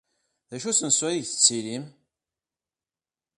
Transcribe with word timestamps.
D 0.49 0.51
acu 0.55 0.67
n 0.67 0.71
usensu 0.71 1.03
aydeg 1.07 1.25
la 1.27 1.29
tettilim? 1.31 1.85